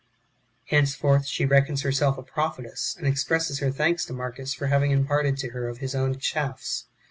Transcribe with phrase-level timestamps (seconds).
[0.65, 5.37] Henceforth she reckons herself a prophetess, and expresses her thanks to Marcus for having imparted
[5.37, 6.85] to her of his ovm Charis.